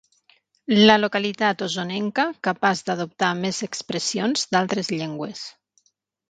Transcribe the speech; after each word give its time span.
La 0.77 0.93
localitat 1.01 1.61
osonenca 1.65 2.25
capaç 2.47 2.81
d'adoptar 2.87 3.29
més 3.43 3.61
expressions 3.69 4.49
d'altres 4.57 4.91
llengües. 4.97 5.45